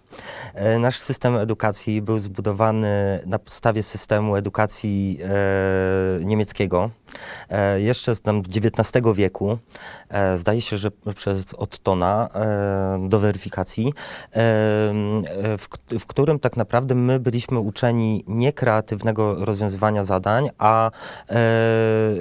[0.54, 6.90] E, Nasz system edukacji był zbudowany na podstawie systemu edukacji e, niemieckiego.
[7.48, 9.58] E, jeszcze z tam XIX wieku,
[10.08, 13.94] e, zdaje się, że przez Ottona e, do weryfikacji,
[14.32, 15.68] e, e, w,
[16.00, 21.32] w którym tak naprawdę my byliśmy uczeni nie kreatywnego rozwiązywania zadań, a e,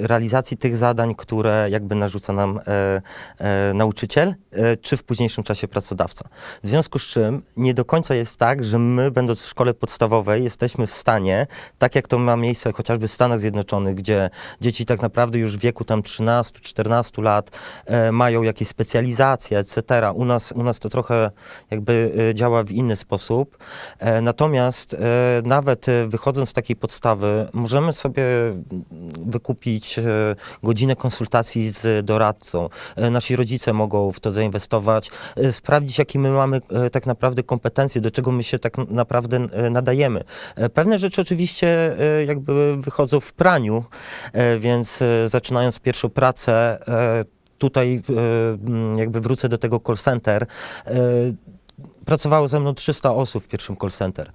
[0.07, 3.01] realizacji tych zadań, które jakby narzuca nam e,
[3.37, 6.29] e, nauczyciel, e, czy w późniejszym czasie pracodawca.
[6.63, 10.43] W związku z czym nie do końca jest tak, że my, będąc w szkole podstawowej,
[10.43, 11.47] jesteśmy w stanie,
[11.77, 14.29] tak jak to ma miejsce chociażby w Stanach Zjednoczonych, gdzie
[14.61, 17.49] dzieci tak naprawdę już w wieku tam 13-14 lat
[17.85, 20.11] e, mają jakieś specjalizacje, etc.
[20.15, 21.31] U nas, u nas to trochę
[21.71, 23.57] jakby e, działa w inny sposób.
[23.99, 24.97] E, natomiast e,
[25.43, 28.23] nawet e, wychodząc z takiej podstawy, możemy sobie
[29.25, 30.03] wykupić e,
[30.63, 32.69] godzinę konsultacji z doradcą.
[33.11, 35.11] Nasi rodzice mogą w to zainwestować,
[35.51, 37.66] sprawdzić, jakie my mamy tak naprawdę kompetencje,
[38.01, 40.23] do czego my się tak naprawdę e, nadajemy.
[40.55, 43.83] E, Pewne rzeczy oczywiście e, jakby wychodzą w praniu,
[44.59, 46.79] więc zaczynając pierwszą pracę,
[47.57, 48.01] tutaj
[48.95, 50.45] jakby wrócę do tego call center.
[52.05, 54.31] Pracowało ze mną 300 osób w pierwszym call center.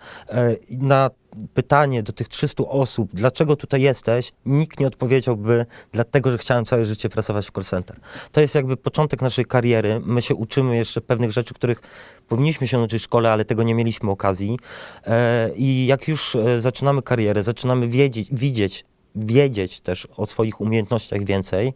[0.70, 1.10] Na
[1.54, 6.84] pytanie do tych 300 osób, dlaczego tutaj jesteś, nikt nie odpowiedziałby, dlatego, że chciałem całe
[6.84, 7.96] życie pracować w call center.
[8.32, 10.00] To jest jakby początek naszej kariery.
[10.04, 11.80] My się uczymy jeszcze pewnych rzeczy, których
[12.28, 14.58] powinniśmy się uczyć w szkole, ale tego nie mieliśmy okazji.
[15.06, 21.24] E, I jak już e, zaczynamy karierę, zaczynamy wiedzieć, widzieć, wiedzieć też o swoich umiejętnościach
[21.24, 21.72] więcej,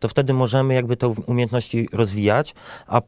[0.00, 2.54] to wtedy możemy jakby te umiejętności rozwijać,
[2.86, 3.00] a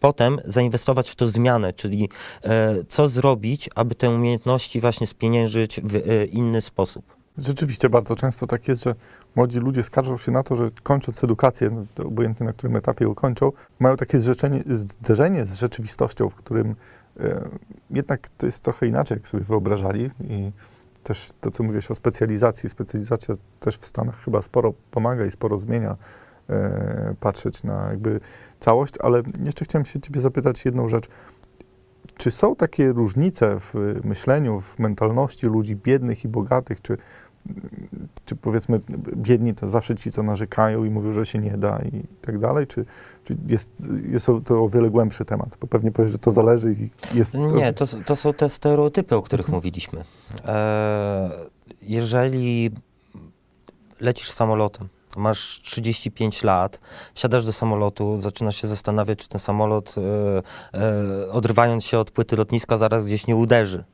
[0.00, 2.08] potem, zainwestować w to zmianę, czyli
[2.42, 7.16] e, co zrobić, aby te umiejętności właśnie spieniężyć w e, inny sposób.
[7.38, 8.94] Rzeczywiście bardzo często tak jest, że
[9.34, 13.52] młodzi ludzie skarżą się na to, że kończąc edukację, obojętnie na którym etapie ją kończą,
[13.78, 14.20] mają takie
[14.66, 16.76] zderzenie z rzeczywistością, w którym
[17.20, 17.48] e,
[17.90, 20.10] jednak to jest trochę inaczej, jak sobie wyobrażali.
[20.20, 20.52] I
[21.06, 25.58] też to, co mówisz o specjalizacji, specjalizacja też w Stanach chyba sporo pomaga i sporo
[25.58, 25.96] zmienia,
[26.50, 28.20] e, patrzeć na jakby
[28.60, 31.08] całość, ale jeszcze chciałem się ciebie zapytać jedną rzecz.
[32.16, 36.82] Czy są takie różnice w myśleniu, w mentalności ludzi biednych i bogatych?
[36.82, 36.96] Czy,
[38.24, 38.80] czy powiedzmy
[39.16, 42.66] biedni to zawsze ci, co narzekają i mówią, że się nie da i tak dalej?
[42.66, 42.84] Czy,
[43.24, 45.56] czy jest, jest to o wiele głębszy temat?
[45.60, 47.34] Bo pewnie powiesz, że to zależy i jest...
[47.34, 50.04] Nie, to, to są te stereotypy, o których mówiliśmy.
[50.44, 51.30] E,
[51.82, 52.70] jeżeli
[54.00, 56.80] lecisz samolotem, masz 35 lat,
[57.14, 62.36] wsiadasz do samolotu, zaczynasz się zastanawiać, czy ten samolot, e, e, odrywając się od płyty
[62.36, 63.84] lotniska, zaraz gdzieś nie uderzy.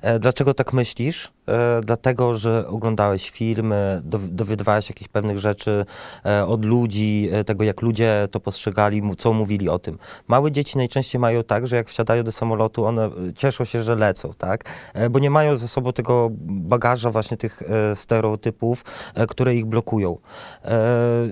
[0.00, 1.32] E, Dlaczego tak myślisz?
[1.48, 5.86] E, Dlatego, że oglądałeś filmy, dow- dowiadywałeś jakichś pewnych rzeczy
[6.26, 9.98] e, od ludzi, e, tego jak ludzie to postrzegali, co mówili o tym.
[10.28, 14.32] Małe dzieci najczęściej mają tak, że jak wsiadają do samolotu, one cieszą się, że lecą,
[14.38, 14.64] tak?
[15.10, 17.62] Bo nie mają ze sobą tego bagaża właśnie tych
[17.94, 18.84] stereotypów,
[19.28, 20.18] które ich blokują.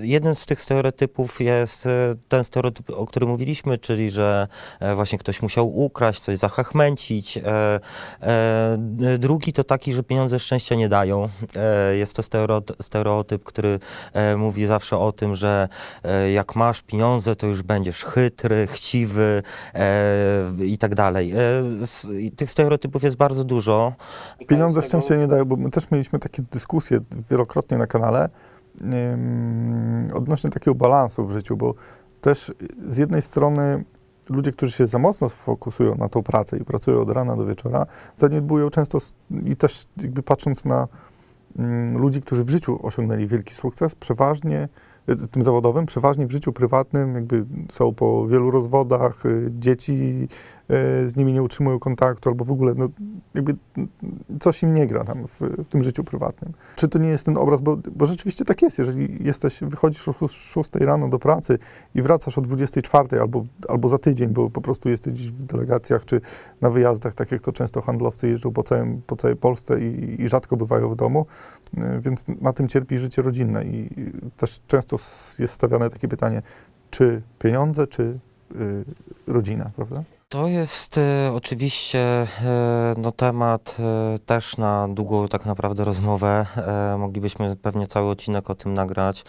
[0.01, 1.87] Jeden z tych stereotypów jest
[2.27, 4.47] ten stereotyp, o którym mówiliśmy, czyli że
[4.95, 7.39] właśnie ktoś musiał ukraść, coś zachachmęcić.
[9.19, 11.27] Drugi to taki, że że pieniądze szczęścia nie dają.
[11.55, 13.79] E, Jest to stereoty- stereotyp, który
[14.13, 15.67] e, mówi zawsze o tym, że
[16.03, 19.43] e, jak masz pieniądze, to już będziesz chytry, chciwy
[20.65, 21.33] i tak dalej.
[22.35, 23.93] Tych stereotypów jest bardzo dużo.
[24.47, 28.29] Pieniądze szczęścia nie dają, bo my też mieliśmy takie dyskusje wielokrotnie na kanale
[30.13, 31.73] odnośnie takiego balansu w życiu, bo
[32.21, 32.53] też
[32.89, 33.83] z jednej strony
[34.29, 37.85] ludzie, którzy się za mocno fokusują na tą pracę i pracują od rana do wieczora,
[38.15, 38.97] zaniedbują często
[39.45, 40.87] i też jakby patrząc na
[41.57, 44.69] mm, ludzi, którzy w życiu osiągnęli wielki sukces, przeważnie
[45.09, 50.27] y, tym zawodowym, przeważnie w życiu prywatnym jakby są po wielu rozwodach, y, dzieci
[51.05, 52.89] z nimi nie utrzymują kontaktu albo w ogóle no,
[53.33, 53.55] jakby
[54.39, 56.53] coś im nie gra tam w, w tym życiu prywatnym.
[56.75, 60.27] Czy to nie jest ten obraz, bo, bo rzeczywiście tak jest, jeżeli jesteś, wychodzisz o
[60.27, 61.59] 6 rano do pracy
[61.95, 66.05] i wracasz o 24 albo, albo za tydzień, bo po prostu jesteś gdzieś w delegacjach
[66.05, 66.21] czy
[66.61, 70.29] na wyjazdach, tak jak to często handlowcy jeżdżą po, całym, po całej Polsce i, i
[70.29, 71.25] rzadko bywają w domu,
[71.77, 73.89] y, więc na tym cierpi życie rodzinne i
[74.37, 74.97] też często
[75.39, 76.41] jest stawiane takie pytanie,
[76.89, 78.19] czy pieniądze, czy
[78.55, 78.85] y,
[79.27, 80.03] rodzina, prawda?
[80.33, 82.27] To jest e, oczywiście e,
[82.97, 86.45] no, temat e, też na długą tak naprawdę rozmowę.
[86.57, 89.23] E, moglibyśmy pewnie cały odcinek o tym nagrać.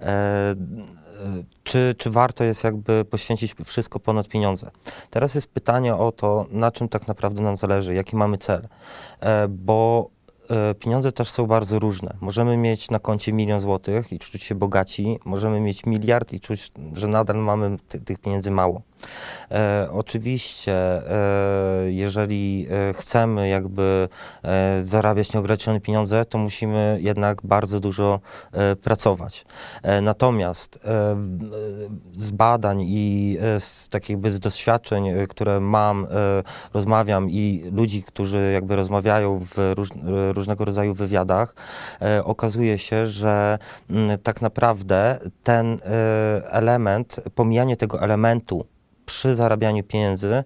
[0.00, 0.54] E,
[1.62, 4.70] czy, czy warto jest jakby poświęcić wszystko ponad pieniądze?
[5.10, 8.68] Teraz jest pytanie o to, na czym tak naprawdę nam zależy, jaki mamy cel.
[9.20, 10.10] E, bo
[10.78, 12.16] pieniądze też są bardzo różne.
[12.20, 16.72] Możemy mieć na koncie milion złotych i czuć się bogaci, możemy mieć miliard i czuć,
[16.92, 18.82] że nadal mamy ty, tych pieniędzy mało.
[19.50, 24.08] E, oczywiście, e, jeżeli e, chcemy jakby
[24.42, 28.20] e, zarabiać nieograniczone pieniądze, to musimy jednak bardzo dużo
[28.52, 29.44] e, pracować.
[29.82, 30.78] E, natomiast
[32.12, 36.06] z badań i z takich z doświadczeń, które mam,
[36.74, 39.88] rozmawiam i ludzi, którzy jakby rozmawiają w róż,
[40.34, 41.54] różnego rodzaju wywiadach,
[42.24, 43.58] okazuje się, że
[43.90, 45.78] mm, tak naprawdę ten
[46.50, 48.66] element, pomijanie tego elementu
[49.10, 50.44] przy zarabianiu pieniędzy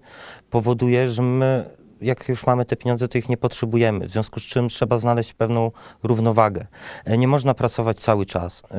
[0.49, 1.69] powoduje, że my,
[2.01, 4.07] jak już mamy te pieniądze, to ich nie potrzebujemy.
[4.07, 5.71] W związku z czym trzeba znaleźć pewną
[6.03, 6.67] równowagę.
[7.05, 8.63] E, Nie można pracować cały czas.
[8.71, 8.75] E,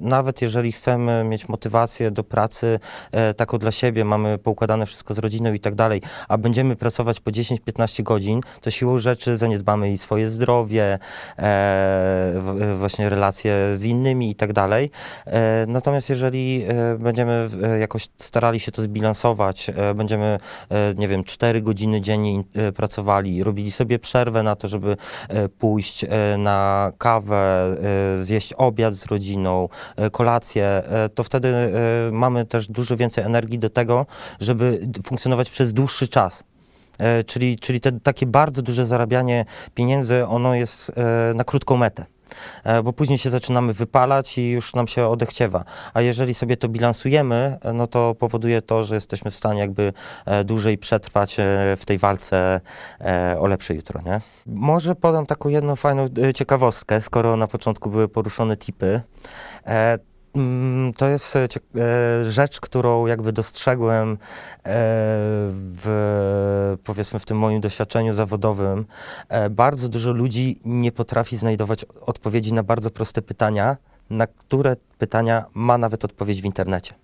[0.00, 2.80] Nawet jeżeli chcemy mieć motywację do pracy
[3.12, 7.20] e, taką dla siebie, mamy poukładane wszystko z rodziną i tak dalej, a będziemy pracować
[7.20, 10.98] po 10-15 godzin, to siłą rzeczy zaniedbamy i swoje zdrowie,
[12.76, 14.90] właśnie relacje z innymi i tak dalej.
[15.66, 16.64] Natomiast jeżeli
[16.98, 17.48] będziemy
[17.80, 20.38] jakoś starali się to zbilansować, będziemy,
[20.96, 22.42] nie wiem, 4 godziny dziennie
[22.72, 24.96] pracowali, robili sobie przerwę na to, żeby
[25.28, 27.76] e, pójść e, na kawę,
[28.20, 31.72] e, zjeść obiad z rodziną, e, kolację, e, to wtedy e,
[32.12, 34.06] mamy też dużo więcej energii do tego,
[34.40, 36.44] żeby funkcjonować przez dłuższy czas.
[36.98, 40.92] E, Czyli, czyli te takie bardzo duże zarabianie pieniędzy, ono jest
[41.30, 42.06] e, na krótką metę.
[42.64, 45.64] E, Bo później się zaczynamy wypalać i już nam się odechciewa.
[45.94, 49.92] A jeżeli sobie to bilansujemy, e, no to powoduje to, że jesteśmy w stanie jakby
[50.26, 51.36] e, dłużej przetrwać
[51.76, 52.60] w tej walce
[53.38, 54.20] o lepsze jutro, nie?
[54.46, 59.00] Może podam taką jedną fajną ciekawostkę, skoro na początku były poruszone tipy.
[60.34, 64.16] Mm, To jest e, e, rzecz, którą jakby dostrzegłem e,
[65.54, 68.86] w, powiedzmy, w tym moim doświadczeniu zawodowym.
[69.50, 73.76] Bardzo dużo ludzi nie potrafi znajdować odpowiedzi na bardzo proste pytania,
[74.10, 76.94] na które pytania ma nawet odpowiedź w internecie.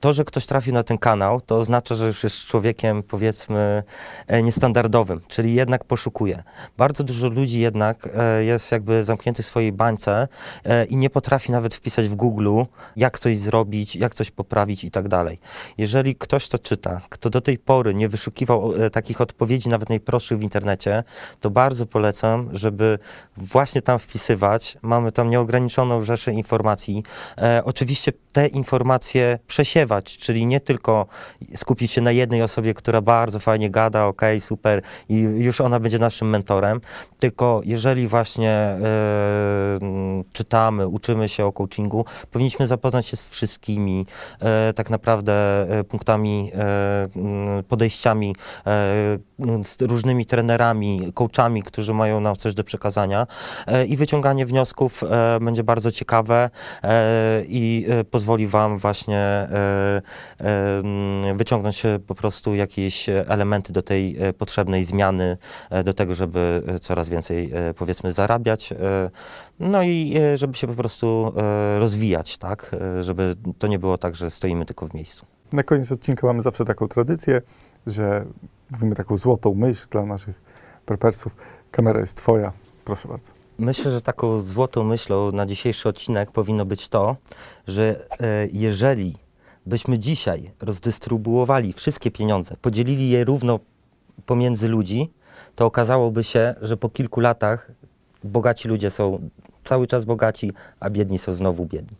[0.00, 3.82] To, że ktoś trafił na ten kanał, to oznacza, że już jest człowiekiem, powiedzmy,
[4.26, 6.42] e, niestandardowym, czyli jednak poszukuje.
[6.76, 10.28] Bardzo dużo ludzi jednak e, jest jakby zamknięty w swojej bańce
[10.64, 12.62] e, i nie potrafi nawet wpisać w Google,
[12.96, 15.38] jak coś zrobić, jak coś poprawić i tak dalej.
[15.78, 20.42] Jeżeli ktoś to czyta, kto do tej pory nie wyszukiwał takich odpowiedzi, nawet najprostszych w
[20.42, 21.04] internecie,
[21.40, 22.98] to bardzo polecam, żeby
[23.36, 24.78] właśnie tam wpisywać.
[24.82, 27.02] Mamy tam nieograniczoną rzeszę informacji.
[27.64, 31.06] Oczywiście te informacje przesiewać, czyli nie tylko
[31.54, 35.98] skupić się na jednej osobie, która bardzo fajnie gada, ok, super, i już ona będzie
[35.98, 36.80] naszym mentorem,
[37.18, 38.52] tylko jeżeli właśnie
[39.80, 44.06] mm, czytamy, uczymy się o coachingu, powinniśmy zapoznać się z wszystkimi
[44.40, 45.32] e, tak naprawdę
[45.78, 46.52] e, punktami,
[47.68, 48.34] podejściami,
[49.64, 53.26] z różnymi trenerami, coachami, którzy mają nam coś do przekazania
[53.88, 55.04] i wyciąganie wniosków
[55.40, 56.50] będzie bardzo ciekawe
[57.48, 60.02] i pozwoli Wam właśnie e,
[60.40, 65.36] e, wyciągnąć po prostu jakieś elementy do tej e, potrzebnej zmiany,
[65.84, 68.74] do tego, żeby coraz więcej powiedzmy zarabiać,
[69.60, 71.32] no i żeby się po prostu
[71.78, 75.26] rozwijać, tak, żeby to nie było tak, że stoimy tylko w miejscu.
[75.52, 77.42] Na koniec odcinka mamy zawsze taką tradycję,
[77.86, 78.24] że
[78.70, 80.40] mówimy taką złotą myśl dla naszych
[80.86, 81.36] prepersów.
[81.70, 82.52] Kamera jest twoja.
[82.84, 83.38] Proszę bardzo.
[83.58, 87.16] Myślę, że taką złotą myślą na dzisiejszy odcinek powinno być to,
[87.66, 88.06] że
[88.52, 89.16] jeżeli
[89.68, 93.60] byśmy dzisiaj rozdystrybuowali wszystkie pieniądze, podzielili je równo
[94.26, 95.10] pomiędzy ludzi,
[95.54, 97.70] to okazałoby się, że po kilku latach
[98.24, 99.30] bogaci ludzie są
[99.64, 101.96] cały czas bogaci, a biedni są znowu biedni.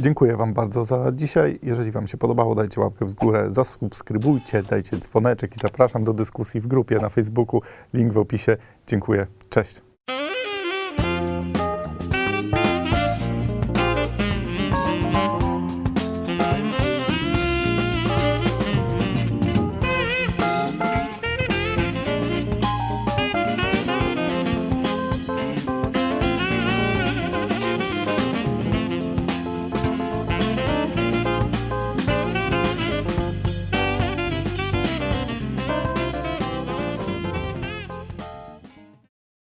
[0.00, 1.58] Dziękuję Wam bardzo za dzisiaj.
[1.62, 6.60] Jeżeli Wam się podobało, dajcie łapkę w górę, zasubskrybujcie, dajcie dzwoneczek i zapraszam do dyskusji
[6.60, 7.62] w grupie na Facebooku.
[7.92, 8.56] Link w opisie.
[8.86, 9.26] Dziękuję.
[9.50, 9.93] Cześć.